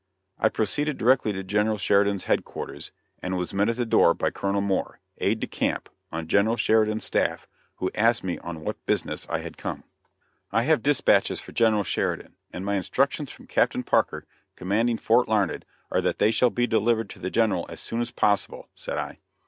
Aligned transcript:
I 0.39 0.49
proceeded 0.49 0.97
directly 0.97 1.31
to 1.31 1.43
General 1.43 1.77
Sheridan's 1.77 2.23
headquarters, 2.23 2.91
and, 3.19 3.37
was 3.37 3.53
met 3.53 3.69
at 3.69 3.75
the 3.75 3.85
door, 3.85 4.15
by 4.15 4.31
Colonel 4.31 4.59
Moore, 4.59 4.99
aid 5.19 5.39
de 5.39 5.45
camp 5.45 5.89
on 6.11 6.27
General 6.27 6.57
Sheridan's 6.57 7.03
staff 7.03 7.47
who 7.75 7.91
asked 7.93 8.23
me 8.23 8.39
on 8.39 8.61
what 8.61 8.83
business 8.87 9.27
I 9.29 9.41
had 9.41 9.59
come. 9.59 9.83
"I 10.51 10.63
have 10.63 10.81
dispatches 10.81 11.39
for 11.39 11.51
General 11.51 11.83
Sheridan, 11.83 12.33
and 12.51 12.65
my 12.65 12.77
instructions 12.77 13.31
from 13.31 13.45
Captain 13.45 13.83
Parker, 13.83 14.25
commanding 14.55 14.97
Fort 14.97 15.27
Larned, 15.27 15.65
are 15.91 16.01
that 16.01 16.17
they 16.17 16.31
shall 16.31 16.49
be 16.49 16.65
delivered 16.65 17.07
to 17.11 17.19
the 17.19 17.29
General 17.29 17.67
as 17.69 17.79
soon 17.79 18.01
as 18.01 18.09
possible," 18.09 18.69
said 18.73 18.97
I. 18.97 19.19